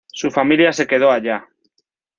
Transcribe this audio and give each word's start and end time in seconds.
Su 0.07 0.31
familia 0.31 0.73
se 0.73 0.87
quedó 0.87 1.11
allá. 1.11 1.47